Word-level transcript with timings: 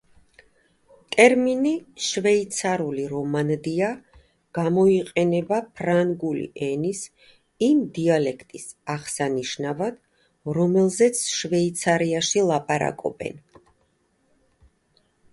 ტერმინი 1.15 1.71
„შვეიცარიული 2.05 3.03
რომანდია“ 3.11 3.89
გამოიყენება 4.59 5.59
ფრანგული 5.81 6.47
ენის 6.69 7.03
იმ 7.69 7.85
დიალექტის 7.99 8.65
აღსანიშნავად, 8.95 10.01
რომელზეც 10.59 11.23
შვეიცარიაში 11.35 12.47
ლაპარაკობენ. 12.53 13.39